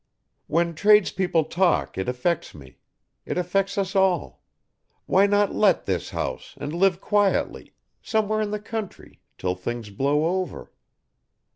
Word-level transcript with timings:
"When 0.47 0.73
tradespeople 0.73 1.43
talk 1.43 1.95
it 1.95 2.09
affects 2.09 2.55
me; 2.55 2.79
it 3.23 3.37
affects 3.37 3.77
us 3.77 3.95
all. 3.95 4.41
Why 5.05 5.27
not 5.27 5.53
let 5.53 5.85
this 5.85 6.09
house 6.09 6.55
and 6.57 6.73
live 6.73 6.99
quietly, 6.99 7.75
somewhere 8.01 8.41
in 8.41 8.49
the 8.49 8.59
country, 8.59 9.21
'til 9.37 9.53
things 9.53 9.91
blow 9.91 10.25
over?" 10.41 10.71